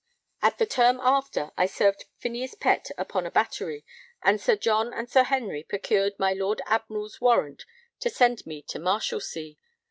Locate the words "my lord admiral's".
6.17-7.21